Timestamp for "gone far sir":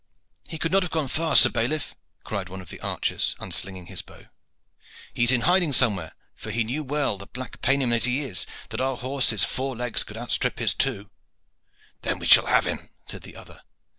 0.91-1.49